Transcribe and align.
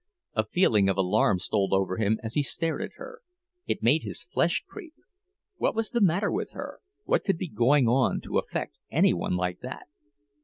A 0.33 0.45
feeling 0.47 0.89
of 0.89 0.97
alarm 0.97 1.37
stole 1.37 1.75
over 1.75 1.97
him 1.97 2.19
as 2.23 2.33
he 2.33 2.41
stared 2.41 2.81
at 2.81 2.93
her. 2.95 3.21
It 3.67 3.83
made 3.83 4.01
his 4.01 4.23
flesh 4.23 4.63
creep. 4.67 4.95
What 5.57 5.75
was 5.75 5.91
the 5.91 6.01
matter 6.01 6.31
with 6.31 6.53
her, 6.53 6.79
what 7.03 7.23
could 7.23 7.37
be 7.37 7.47
going 7.47 7.87
on, 7.87 8.19
to 8.21 8.39
affect 8.39 8.79
any 8.89 9.13
one 9.13 9.35
like 9.35 9.59
that? 9.59 9.85